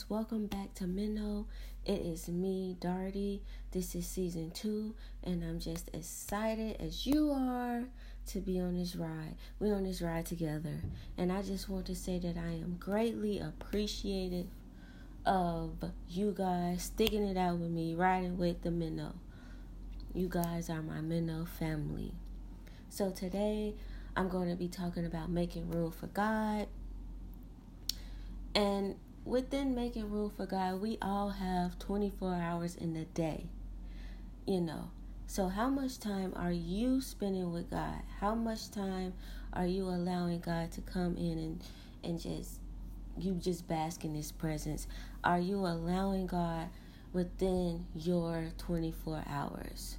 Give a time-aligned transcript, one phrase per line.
[0.00, 1.46] Guys, welcome back to Minnow.
[1.84, 3.40] It is me, Darty.
[3.72, 7.84] This is season two, and I'm just excited as you are
[8.28, 9.34] to be on this ride.
[9.58, 10.76] We're on this ride together,
[11.18, 14.46] and I just want to say that I am greatly appreciative
[15.26, 15.72] of
[16.08, 19.14] you guys sticking it out with me, riding with the Minnow.
[20.14, 22.14] You guys are my Minnow family.
[22.88, 23.74] So today,
[24.16, 26.68] I'm going to be talking about making room for God.
[28.54, 33.46] And within making room for God, we all have 24 hours in the day.
[34.46, 34.90] You know,
[35.26, 38.02] so how much time are you spending with God?
[38.18, 39.14] How much time
[39.52, 41.62] are you allowing God to come in and
[42.02, 42.58] and just
[43.18, 44.86] you just bask in his presence?
[45.22, 46.68] Are you allowing God
[47.12, 49.98] within your 24 hours?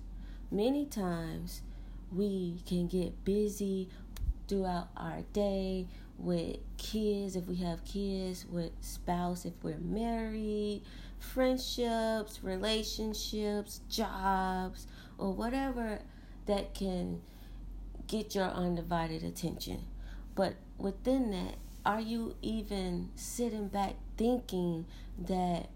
[0.50, 1.62] Many times
[2.12, 3.88] we can get busy
[4.48, 5.88] throughout our day
[6.22, 10.84] with kids if we have kids, with spouse if we're married,
[11.20, 16.00] friendships, relationships, jobs, or whatever
[16.46, 17.22] that can
[18.08, 19.86] get your undivided attention.
[20.36, 21.56] But within that,
[21.86, 24.86] are you even sitting back thinking
[25.18, 25.70] that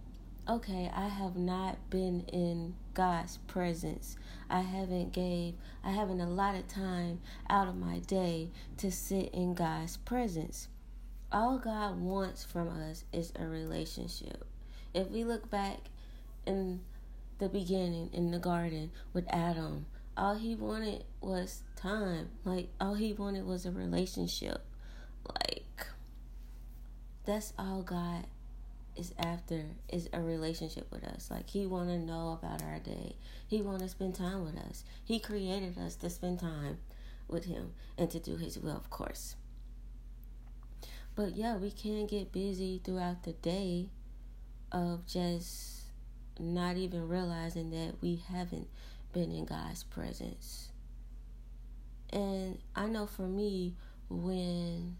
[0.47, 4.15] okay, I have not been in God's presence.
[4.49, 9.29] I haven't gave I haven't a lot of time out of my day to sit
[9.33, 10.67] in God's presence.
[11.31, 14.45] All God wants from us is a relationship.
[14.93, 15.77] If we look back
[16.47, 16.79] in
[17.37, 19.85] the beginning in the garden with Adam,
[20.15, 22.29] all he wanted was time.
[22.45, 24.61] Like all he wanted was a relationship.
[25.27, 25.87] Like
[27.25, 28.25] that's all God
[28.95, 31.29] is after is a relationship with us.
[31.29, 33.15] Like he want to know about our day.
[33.47, 34.83] He want to spend time with us.
[35.03, 36.77] He created us to spend time
[37.27, 39.35] with him and to do his will, of course.
[41.15, 43.89] But yeah, we can get busy throughout the day
[44.71, 45.83] of just
[46.39, 48.67] not even realizing that we haven't
[49.13, 50.69] been in God's presence.
[52.11, 53.75] And I know for me
[54.09, 54.97] when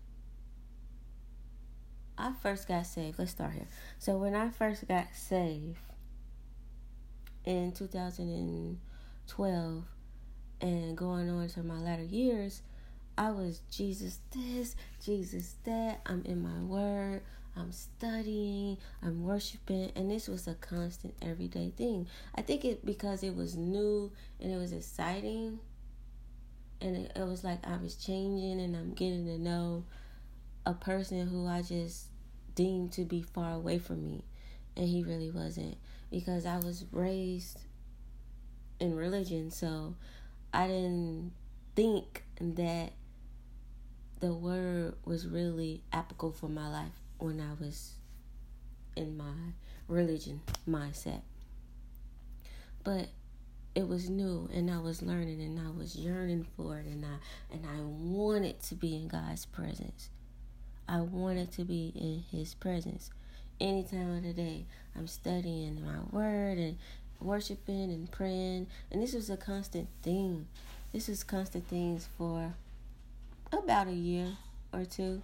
[2.17, 3.67] I first got saved, let's start here.
[3.99, 5.77] So when I first got saved
[7.43, 9.83] in 2012
[10.61, 12.61] and going on to my latter years,
[13.17, 16.01] I was Jesus this, Jesus that.
[16.05, 17.21] I'm in my word.
[17.57, 22.07] I'm studying, I'm worshiping, and this was a constant everyday thing.
[22.35, 24.11] I think it because it was new
[24.41, 25.59] and it was exciting,
[26.81, 29.85] and it, it was like I was changing and I'm getting to know
[30.65, 32.07] a person who I just
[32.55, 34.23] deemed to be far away from me,
[34.75, 35.77] and he really wasn't
[36.09, 37.59] because I was raised
[38.79, 39.95] in religion, so
[40.53, 41.31] I didn't
[41.75, 42.93] think that
[44.19, 47.93] the word was really applicable for my life when I was
[48.95, 49.33] in my
[49.87, 51.21] religion mindset.
[52.83, 53.09] But
[53.75, 57.53] it was new and I was learning and I was yearning for it and I
[57.53, 60.09] and I wanted to be in God's presence.
[60.88, 63.09] I wanted to be in His presence.
[63.59, 64.66] Any time of the day,
[64.96, 66.78] I'm studying my word and
[67.19, 68.68] worshiping and praying.
[68.91, 70.47] And this was a constant thing.
[70.94, 72.53] This was constant things for
[73.51, 74.38] about a year
[74.73, 75.22] or two.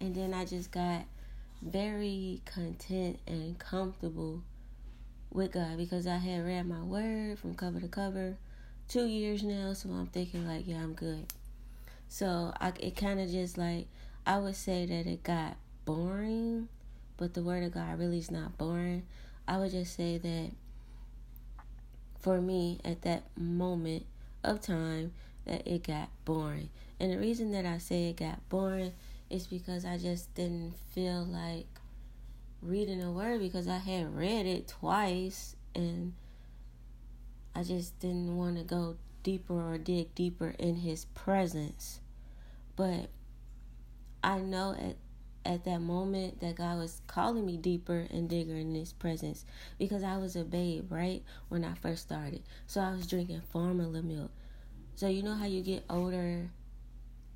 [0.00, 1.04] And then I just got
[1.62, 4.42] very content and comfortable
[5.32, 8.36] with God because I had read my word from cover to cover
[8.88, 9.72] two years now.
[9.72, 11.26] So I'm thinking, like, yeah, I'm good.
[12.08, 13.86] So I, it kind of just like
[14.26, 16.68] I would say that it got boring,
[17.16, 19.04] but the word of God really is not boring.
[19.46, 20.50] I would just say that
[22.20, 24.04] for me at that moment
[24.44, 25.12] of time
[25.46, 26.70] that it got boring.
[27.00, 28.92] And the reason that I say it got boring
[29.30, 31.66] is because I just didn't feel like
[32.60, 36.12] reading the word because I had read it twice and
[37.54, 42.00] I just didn't want to go deeper or dig deeper in his presence.
[42.76, 43.08] But
[44.22, 44.96] I know at
[45.44, 49.46] at that moment that God was calling me deeper and digger in his presence
[49.78, 51.22] because I was a babe, right?
[51.48, 52.42] When I first started.
[52.66, 54.30] So I was drinking formula milk.
[54.96, 56.50] So you know how you get older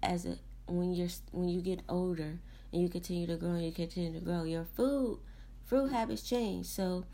[0.02, 2.38] as a when you're when you get older
[2.72, 5.20] and you continue to grow and you continue to grow, your food
[5.64, 6.66] food habits change.
[6.66, 7.04] So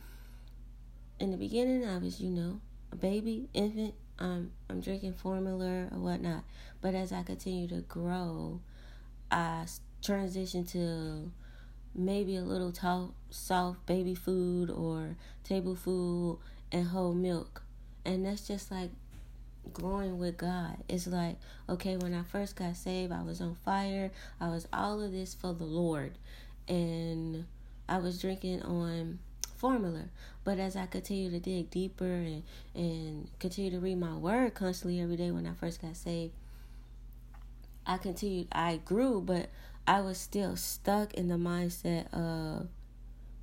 [1.20, 2.60] in the beginning I was, you know,
[2.92, 6.44] a baby, infant, um, I'm drinking formula or whatnot.
[6.80, 8.60] But as I continue to grow,
[9.30, 9.64] I
[10.02, 11.30] transitioned to
[11.94, 16.38] maybe a little t- soft baby food or table food
[16.72, 17.62] and whole milk.
[18.04, 18.90] And that's just like
[19.72, 20.76] growing with God.
[20.88, 21.36] It's like,
[21.68, 24.10] okay, when I first got saved, I was on fire.
[24.40, 26.12] I was all of this for the Lord.
[26.68, 27.44] And
[27.88, 29.18] I was drinking on
[29.56, 30.04] formula.
[30.44, 32.42] But as I continue to dig deeper and
[32.74, 36.32] and continue to read my word constantly every day when I first got saved,
[37.88, 39.48] I continued I grew, but
[39.86, 42.68] I was still stuck in the mindset of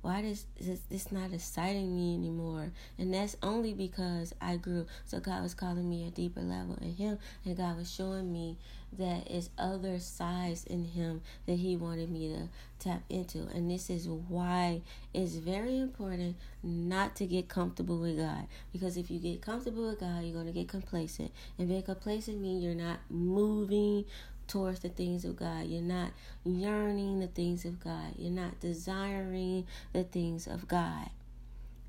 [0.06, 2.70] why does this, this not exciting me anymore?
[2.96, 4.86] And that's only because I grew.
[5.04, 8.56] So God was calling me a deeper level in Him, and God was showing me
[8.96, 12.48] that it's other sides in Him that He wanted me to
[12.78, 13.48] tap into.
[13.52, 14.82] And this is why
[15.12, 18.46] it's very important not to get comfortable with God.
[18.72, 21.32] Because if you get comfortable with God, you're going to get complacent.
[21.58, 24.04] And being complacent means you're not moving
[24.46, 25.66] towards the things of God.
[25.66, 26.10] You're not
[26.44, 28.14] yearning the things of God.
[28.16, 31.10] You're not desiring the things of God.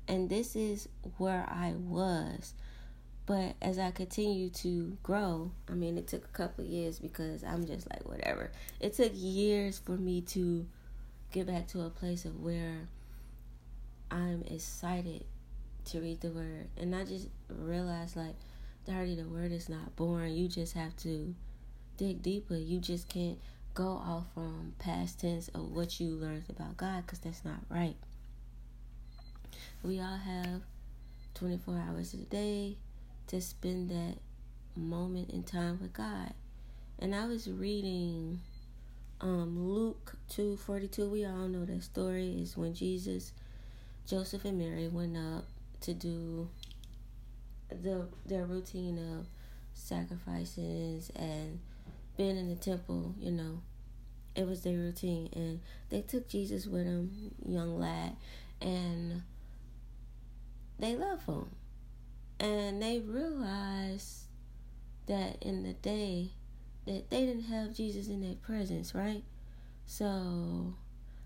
[0.06, 0.88] And this is
[1.18, 2.54] where I was.
[3.26, 7.66] But as I continue to grow, I mean, it took a couple years because I'm
[7.66, 8.50] just like, whatever.
[8.80, 10.66] It took years for me to
[11.30, 12.88] get back to a place of where
[14.10, 15.24] I'm excited
[15.86, 16.68] to read the word.
[16.78, 18.34] And I just realized, like,
[18.88, 20.34] Darty, the word is not boring.
[20.34, 21.34] You just have to
[21.98, 22.56] dig deeper.
[22.56, 23.38] You just can't
[23.74, 27.96] go off from past tense of what you learned about God because that's not right.
[29.82, 30.62] We all have
[31.34, 32.76] 24 hours a day
[33.26, 34.16] to spend that
[34.74, 36.32] moment in time with God.
[36.98, 38.40] And I was reading
[39.20, 41.10] um, Luke 2:42.
[41.10, 43.32] We all know that story is when Jesus,
[44.06, 45.44] Joseph and Mary went up
[45.82, 46.48] to do
[47.68, 49.26] the their routine of
[49.74, 51.60] sacrifices and
[52.18, 53.62] being in the temple, you know,
[54.34, 55.30] it was their routine.
[55.32, 58.16] And they took Jesus with them, young lad,
[58.60, 59.22] and
[60.78, 61.46] they love him.
[62.40, 64.24] And they realized
[65.06, 66.32] that in the day
[66.86, 69.22] that they didn't have Jesus in their presence, right?
[69.86, 70.74] So,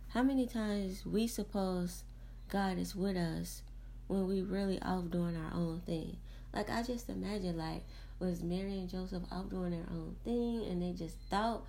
[0.09, 2.05] how many times we suppose
[2.49, 3.63] God is with us
[4.09, 6.19] when we really off doing our own thing?
[6.55, 7.83] Like I just imagine like
[8.23, 11.65] was Mary and Joseph out doing their own thing and they just thought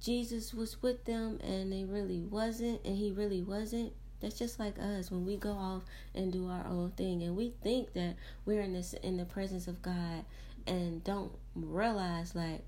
[0.00, 3.92] Jesus was with them and they really wasn't and he really wasn't.
[4.20, 5.82] That's just like us when we go off
[6.14, 9.68] and do our own thing and we think that we're in this in the presence
[9.68, 10.24] of God
[10.66, 12.62] and don't realize like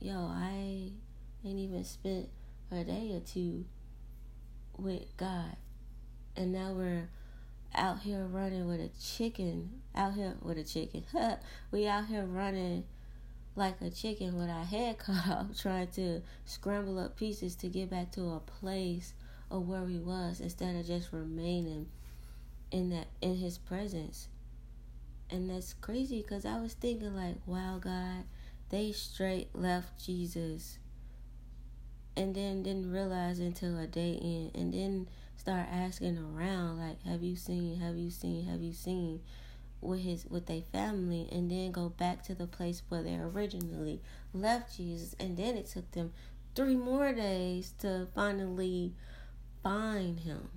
[0.00, 0.90] yo, I
[1.44, 2.28] ain't even spent
[2.72, 3.64] a day or two
[4.76, 5.56] with God.
[6.36, 7.08] And now we're
[7.74, 9.70] out here running with a chicken.
[9.94, 11.04] Out here with a chicken.
[11.70, 12.84] we out here running
[13.54, 17.90] like a chicken with our head cut off, trying to scramble up pieces to get
[17.90, 19.14] back to a place
[19.50, 21.86] of where we was instead of just remaining
[22.70, 24.28] in that in His presence.
[25.30, 28.24] And that's crazy because I was thinking like, wow, God,
[28.70, 30.78] they straight left Jesus,
[32.16, 35.08] and then didn't realize until a day in, and then
[35.42, 39.20] start asking around like have you seen have you seen have you seen
[39.80, 41.28] with his with their family?
[41.32, 44.00] And then go back to the place where they originally
[44.32, 45.16] left Jesus.
[45.18, 46.12] And then it took them
[46.54, 48.94] three more days to finally
[49.64, 50.48] find him.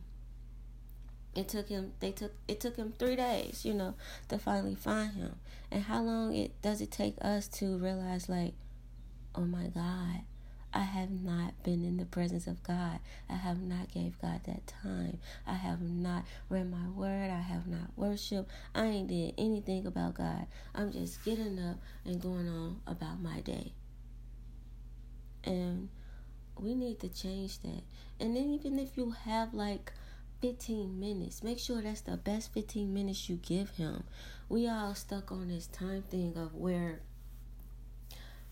[1.34, 3.96] It took him they took it took him three days you know
[4.30, 5.36] to finally find him.
[5.72, 8.54] And how long it does it take us to realize like
[9.34, 10.22] oh my god
[10.76, 13.00] I have not been in the presence of God.
[13.30, 15.20] I have not gave God that time.
[15.48, 17.32] I have not read my word.
[17.32, 18.52] I have not worshiped.
[18.76, 20.48] I ain't did anything about God.
[20.76, 23.72] I'm just getting up and going on about my day.
[25.46, 25.88] And
[26.60, 27.84] we need to change that.
[28.20, 29.94] And then even if you have like
[30.42, 34.04] 15 minutes, make sure that's the best 15 minutes you give him.
[34.50, 37.00] We all stuck on this time thing of where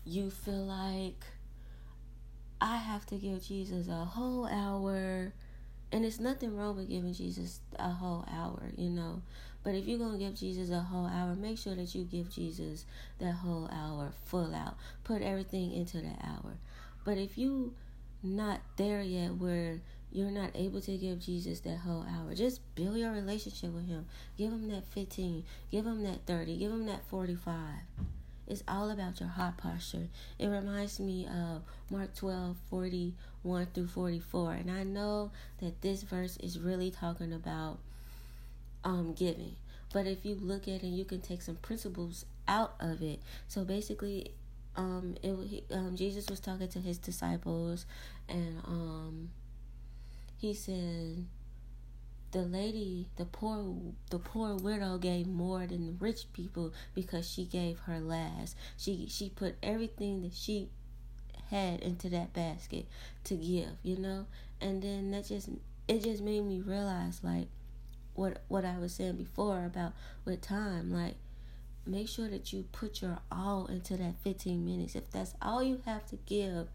[0.06, 1.26] you feel like
[2.64, 5.34] I have to give Jesus a whole hour.
[5.92, 9.20] And it's nothing wrong with giving Jesus a whole hour, you know.
[9.62, 12.30] But if you're going to give Jesus a whole hour, make sure that you give
[12.30, 12.86] Jesus
[13.18, 14.76] that whole hour full out.
[15.04, 16.56] Put everything into that hour.
[17.04, 17.74] But if you
[18.22, 22.96] not there yet where you're not able to give Jesus that whole hour, just build
[22.96, 24.06] your relationship with him.
[24.38, 27.54] Give him that 15, give him that 30, give him that 45.
[28.46, 30.08] It's all about your heart posture.
[30.38, 34.52] It reminds me of Mark 12 41 through 44.
[34.52, 37.78] And I know that this verse is really talking about
[38.84, 39.56] um, giving.
[39.92, 43.20] But if you look at it, you can take some principles out of it.
[43.48, 44.32] So basically,
[44.76, 47.86] um, it um, Jesus was talking to his disciples,
[48.28, 49.30] and um,
[50.36, 51.24] he said,
[52.34, 53.76] the lady, the poor,
[54.10, 58.56] the poor widow gave more than the rich people because she gave her last.
[58.76, 60.68] She she put everything that she
[61.50, 62.86] had into that basket
[63.22, 64.26] to give, you know,
[64.60, 65.48] and then that just
[65.86, 67.46] it just made me realize like
[68.14, 69.92] what what I was saying before about
[70.24, 71.14] with time like
[71.86, 74.96] make sure that you put your all into that 15 minutes.
[74.96, 76.66] If that's all you have to give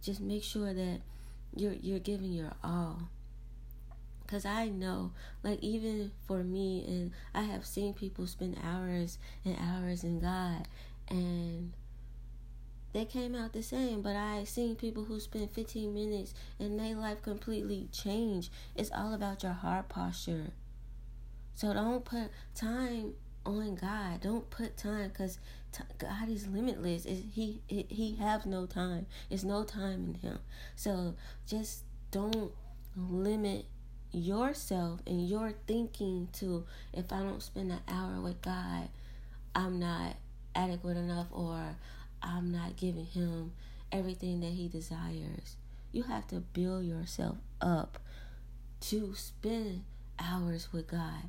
[0.00, 1.00] just make sure that
[1.54, 3.10] you're you're giving your all
[4.30, 5.10] because i know
[5.42, 10.68] like even for me and i have seen people spend hours and hours in god
[11.08, 11.72] and
[12.92, 16.94] they came out the same but i seen people who spend 15 minutes and their
[16.94, 18.50] life completely change.
[18.76, 20.52] it's all about your heart posture
[21.54, 24.20] so don't put time on God.
[24.20, 25.38] Don't put time because
[25.72, 27.04] t- God is limitless.
[27.04, 29.06] It's, he, he he has no time.
[29.28, 30.38] It's no time in Him.
[30.76, 32.52] So just don't
[32.96, 33.66] limit
[34.12, 38.88] yourself and your thinking to if I don't spend an hour with God,
[39.54, 40.16] I'm not
[40.54, 41.76] adequate enough or
[42.22, 43.52] I'm not giving Him
[43.92, 45.56] everything that He desires.
[45.92, 47.98] You have to build yourself up
[48.80, 49.84] to spend
[50.18, 51.28] hours with God.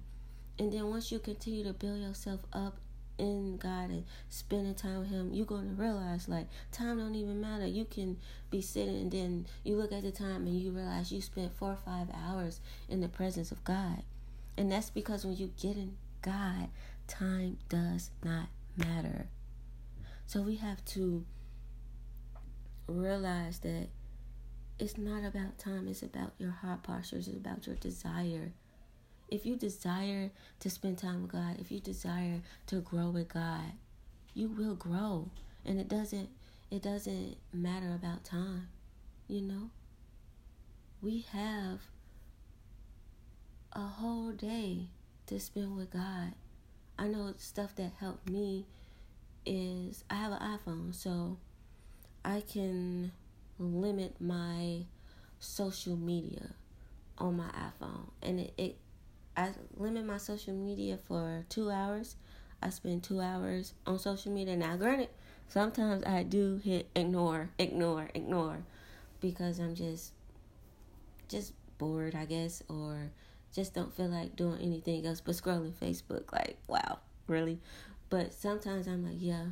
[0.60, 2.78] And then once you continue to build yourself up
[3.18, 7.41] in God and spending time with Him, you're going to realize like time don't even
[7.41, 7.65] matter.
[7.65, 8.18] You can
[8.50, 11.72] be sitting and then you look at the time and you realize you spent four
[11.72, 14.03] or five hours in the presence of God.
[14.58, 16.70] And that's because when you get in God,
[17.08, 19.27] time does not matter.
[20.25, 21.25] So we have to
[22.88, 23.88] realize that
[24.80, 28.53] it's not about time, it's about your heart posture, it's about your desire
[29.32, 33.72] if you desire to spend time with God, if you desire to grow with God,
[34.34, 35.30] you will grow.
[35.66, 36.30] And it doesn't
[36.70, 38.68] it doesn't matter about time,
[39.28, 39.70] you know?
[41.02, 41.80] We have
[43.74, 44.88] a whole day
[45.28, 46.34] to spend with God.
[46.98, 48.66] I know stuff that helped me
[49.46, 51.38] is I have an iPhone, so
[52.24, 53.12] I can
[53.58, 54.86] limit my
[55.40, 56.52] social media
[57.18, 58.10] on my iPhone.
[58.22, 58.78] And it, it
[59.36, 62.16] I limit my social media for two hours.
[62.62, 64.56] I spend two hours on social media.
[64.56, 65.10] Now, granted,
[65.48, 68.60] sometimes I do hit ignore, ignore, ignore,
[69.20, 70.14] because I'm just,
[71.28, 73.12] just bored, I guess, or
[73.54, 76.32] just don't feel like doing anything else but scrolling Facebook.
[76.32, 77.60] Like, wow, really?
[78.10, 79.46] But sometimes I'm like, yeah,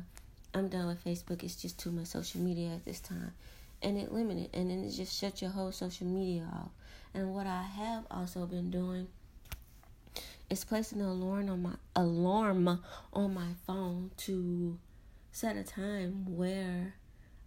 [0.54, 1.42] I'm done with Facebook.
[1.42, 3.32] It's just too much social media at this time.
[3.82, 6.70] And it limited, and then it just shut your whole social media off.
[7.14, 9.08] And what I have also been doing
[10.50, 12.80] is placing an alarm on my alarm
[13.12, 14.76] on my phone to
[15.30, 16.94] set a time where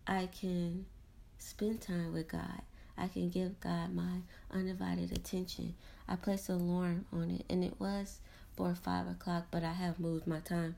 [0.07, 0.85] I can
[1.37, 2.61] spend time with God.
[2.97, 5.75] I can give God my undivided attention.
[6.07, 8.19] I placed an alarm on it, and it was
[8.55, 10.75] for five o'clock, but I have moved my time.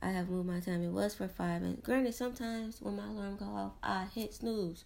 [0.00, 0.82] I have moved my time.
[0.82, 4.84] It was for five, and granted, sometimes when my alarm go off, I hit snooze,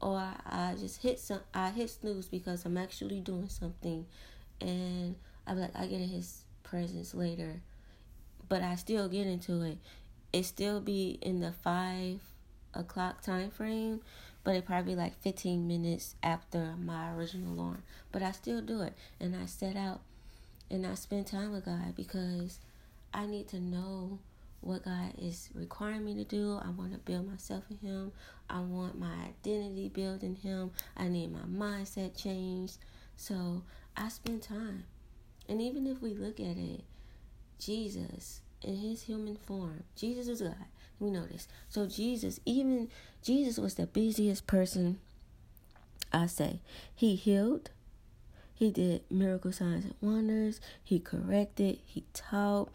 [0.00, 1.40] or I just hit some.
[1.54, 4.06] I hit snooze because I'm actually doing something,
[4.60, 5.14] and
[5.46, 7.60] I be like, I get in his presence later,
[8.48, 9.78] but I still get into it.
[10.32, 12.20] It still be in the five
[12.74, 14.00] o'clock time frame,
[14.44, 17.82] but it probably like 15 minutes after my original alarm.
[18.12, 20.00] But I still do it, and I set out
[20.70, 22.58] and I spend time with God because
[23.14, 24.18] I need to know
[24.60, 26.58] what God is requiring me to do.
[26.62, 28.12] I want to build myself in Him.
[28.50, 30.72] I want my identity built in Him.
[30.96, 32.78] I need my mindset changed.
[33.16, 33.62] So
[33.96, 34.84] I spend time.
[35.48, 36.84] And even if we look at it,
[37.58, 40.54] Jesus in his human form, Jesus was God.
[40.98, 41.46] We know this.
[41.68, 42.88] So Jesus, even
[43.22, 44.98] Jesus was the busiest person.
[46.12, 46.60] I say
[46.94, 47.70] he healed.
[48.54, 50.60] He did miracle signs and wonders.
[50.82, 51.78] He corrected.
[51.84, 52.70] He taught.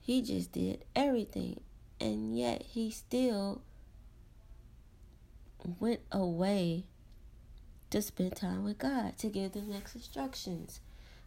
[0.00, 1.60] He just did everything.
[2.00, 3.62] And yet he still
[5.78, 6.84] went away
[7.90, 10.80] to spend time with God, to give the next instructions.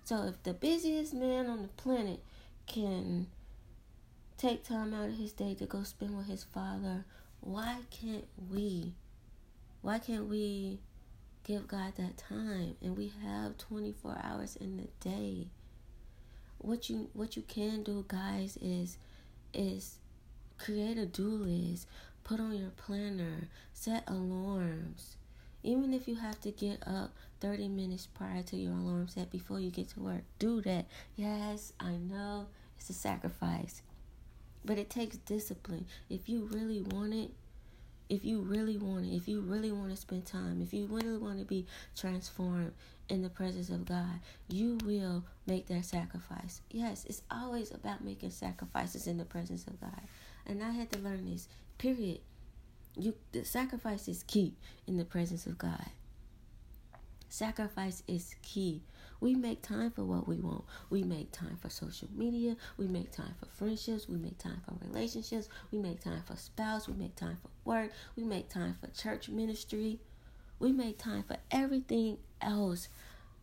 [0.10, 2.24] So if the busiest man on the planet
[2.66, 3.28] can
[4.40, 7.06] take time out of his day to go spend with his father,
[7.42, 8.94] why can't we?
[9.84, 10.80] Why can't we
[11.44, 12.76] give God that time?
[12.82, 15.50] And we have 24 hours in the day.
[16.58, 18.98] What you what you can do, guys, is
[19.54, 19.98] is
[20.58, 21.86] create a do list,
[22.24, 25.18] put on your planner, set alarms.
[25.62, 29.60] Even if you have to get up 30 minutes prior to your alarm set before
[29.60, 30.86] you get to work, do that.
[31.16, 33.82] Yes, I know it's a sacrifice,
[34.66, 35.86] but it takes discipline.
[36.10, 37.32] If you really want it,
[38.10, 41.18] if you really want it, if you really want to spend time, if you really
[41.18, 41.66] want to be
[41.96, 42.74] transformed
[43.08, 46.62] in the presence of God, you will make that sacrifice.
[46.72, 50.02] Yes, it's always about making sacrifices in the presence of God.
[50.46, 52.20] And I had to learn this, period.
[52.98, 54.56] You the sacrifice is key
[54.88, 55.86] in the presence of God.
[57.30, 58.82] Sacrifice is key.
[59.22, 60.64] We make time for what we want.
[60.90, 62.56] We make time for social media.
[62.78, 64.10] We make time for friendships.
[64.10, 65.48] We make time for relationships.
[65.72, 66.88] We make time for spouse.
[66.88, 67.92] We make time for work.
[68.16, 70.00] We make time for church ministry.
[70.58, 72.88] We make time for everything else.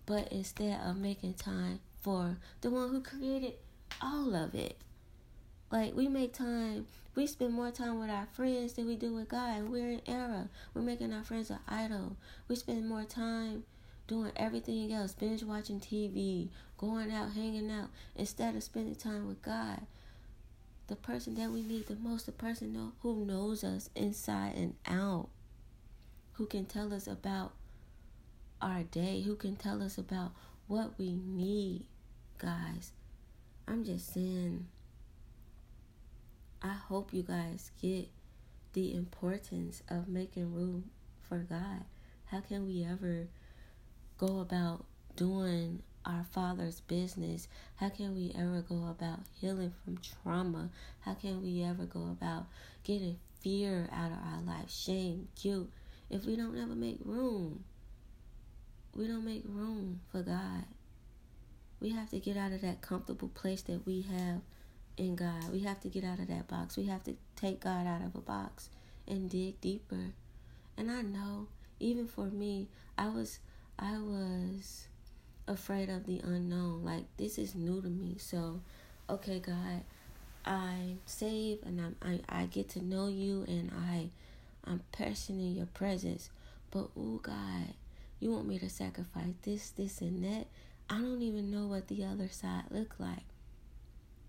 [0.05, 3.55] But instead of making time for the one who created
[4.01, 4.79] all of it.
[5.71, 9.29] Like we make time, we spend more time with our friends than we do with
[9.29, 9.69] God.
[9.69, 10.49] We're in error.
[10.75, 12.17] We're making our friends an idol.
[12.49, 13.65] We spend more time
[14.07, 16.49] doing everything else, binge watching TV,
[16.79, 19.83] going out, hanging out, instead of spending time with God.
[20.87, 25.29] The person that we need the most, the person who knows us inside and out,
[26.35, 27.53] who can tell us about
[28.63, 30.33] our day, who can tell us about
[30.69, 31.87] what we need,
[32.39, 32.93] guys.
[33.67, 34.67] I'm just saying,
[36.63, 38.09] I hope you guys get
[38.73, 40.91] the importance of making room
[41.29, 41.85] for God.
[42.27, 43.29] How can we ever
[44.19, 44.85] go about
[45.17, 47.49] doing our Father's business?
[47.77, 50.71] How can we ever go about healing from trauma?
[51.01, 52.47] How can we ever go about
[52.85, 55.69] getting fear out of our life, shame, guilt,
[56.11, 57.65] if we don't ever make room?
[58.95, 60.65] We don't make room for God.
[61.81, 64.41] We have to get out of that comfortable place that we have
[64.97, 65.53] in God.
[65.53, 66.77] We have to get out of that box.
[66.77, 68.71] We have to take God out of a box
[69.07, 70.13] and dig deeper.
[70.77, 73.39] And I know, even for me, I was
[73.79, 74.89] I was
[75.47, 76.85] afraid of the unknown.
[76.85, 78.17] Like this is new to me.
[78.19, 78.61] So,
[79.09, 79.83] okay, God,
[80.45, 84.11] I'm saved and I'm, I I get to know you and I
[84.65, 86.31] I'm passionate in your presence.
[86.71, 87.75] But oh God,
[88.21, 90.47] you want me to sacrifice this, this, and that.
[90.89, 93.25] I don't even know what the other side look like.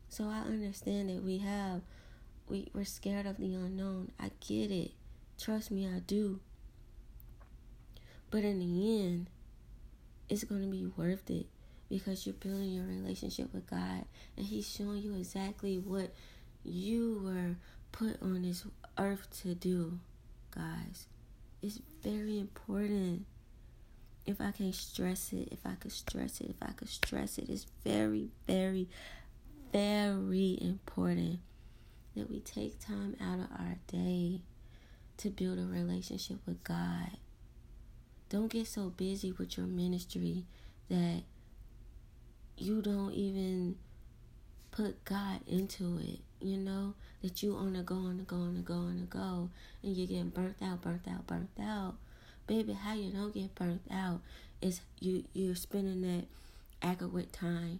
[0.09, 1.81] So I understand that we have
[2.49, 4.11] we, we're scared of the unknown.
[4.19, 4.91] I get it.
[5.39, 6.39] Trust me, I do.
[8.31, 9.29] But in the end,
[10.29, 11.47] it's going to be worth it
[11.89, 16.13] because you're building your relationship with God and He's showing you exactly what
[16.63, 17.55] you were
[17.91, 18.65] put on this
[18.97, 19.99] earth to do,
[20.53, 21.07] guys.
[21.61, 23.25] It's very important.
[24.25, 27.49] If I can stress it, if I could stress it, if I could stress it,
[27.49, 28.89] it's very, very,
[29.71, 31.39] very important
[32.15, 34.41] that we take time out of our day
[35.17, 37.17] to build a relationship with God.
[38.29, 40.45] Don't get so busy with your ministry
[40.89, 41.23] that
[42.57, 43.75] you don't even
[44.71, 46.93] put God into it, you know?
[47.21, 49.49] That you on the go, on the go, on the go, on the go,
[49.81, 51.95] and you're getting burnt out, burnt out, burnt out.
[52.45, 54.21] Baby, how you don't get burnt out
[54.61, 56.25] is you you're spending that
[56.81, 57.79] adequate time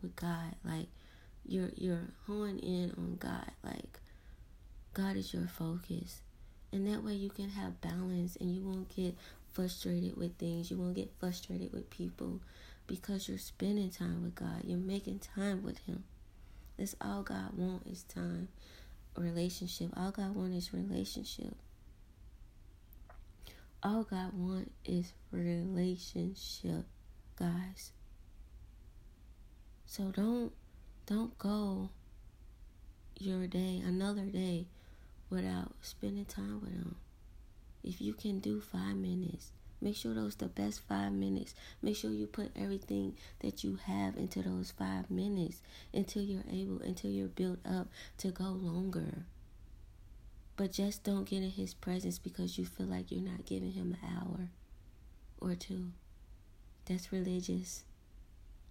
[0.00, 0.54] with God.
[0.64, 0.88] Like
[1.44, 3.50] you're you're honing in on God.
[3.64, 3.98] Like
[4.94, 6.20] God is your focus.
[6.72, 9.14] And that way you can have balance and you won't get
[9.52, 10.70] frustrated with things.
[10.70, 12.40] You won't get frustrated with people
[12.86, 14.62] because you're spending time with God.
[14.64, 16.04] You're making time with Him.
[16.78, 18.48] That's all God wants is time,
[19.16, 19.90] relationship.
[19.96, 21.54] All God wants is relationship.
[23.82, 26.84] All God wants is relationship,
[27.36, 27.92] guys.
[29.86, 30.52] So don't
[31.04, 31.90] don't go
[33.18, 34.66] your day, another day
[35.32, 36.96] without spending time with them.
[37.82, 41.54] If you can do five minutes, make sure those the best five minutes.
[41.80, 46.82] Make sure you put everything that you have into those five minutes until you're able,
[46.82, 49.24] until you're built up to go longer.
[50.56, 53.96] But just don't get in his presence because you feel like you're not giving him
[54.02, 54.50] an hour
[55.40, 55.92] or two.
[56.84, 57.84] That's religious.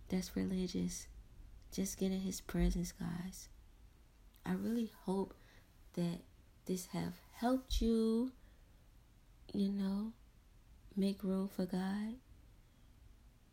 [0.09, 1.07] That's religious.
[1.73, 3.49] Just get in his presence, guys.
[4.45, 5.33] I really hope
[5.95, 6.19] that
[6.65, 8.31] this have helped you,
[9.53, 10.13] you know,
[10.95, 12.15] make room for God.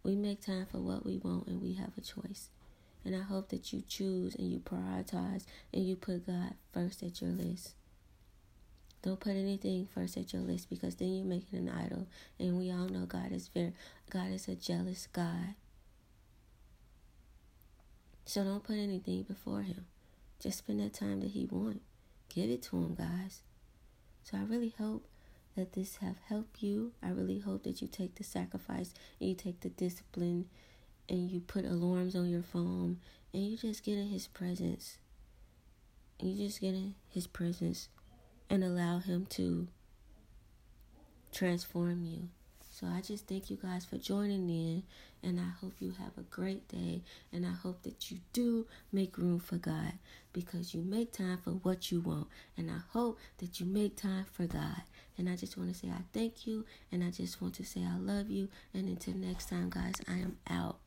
[0.02, 2.50] We make time for what we want and we have a choice.
[3.04, 7.20] And I hope that you choose and you prioritize and you put God first at
[7.20, 7.74] your list.
[9.02, 12.06] Don't put anything first at your list because then you're making an idol.
[12.38, 13.72] And we all know God is very
[14.10, 15.54] God is a jealous God.
[18.24, 19.86] So don't put anything before him.
[20.40, 21.87] Just spend that time that he wants.
[22.28, 23.42] Give it to him, guys.
[24.22, 25.06] So I really hope
[25.56, 26.92] that this have helped you.
[27.02, 30.46] I really hope that you take the sacrifice and you take the discipline
[31.08, 32.98] and you put alarms on your phone
[33.32, 34.98] and you just get in his presence.
[36.20, 37.88] And you just get in his presence
[38.50, 39.68] and allow him to
[41.32, 42.28] transform you
[42.78, 44.84] So I just thank you guys for joining in,
[45.24, 47.02] and I hope you have a great day.
[47.32, 49.94] And I hope that you do make room for God
[50.32, 52.28] because you make time for what you want.
[52.56, 54.82] And I hope that you make time for God.
[55.16, 57.80] And I just want to say I thank you, and I just want to say
[57.80, 58.48] I love you.
[58.72, 60.78] And until next time, guys, I am out.